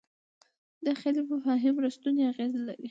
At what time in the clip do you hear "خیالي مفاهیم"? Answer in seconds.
0.99-1.75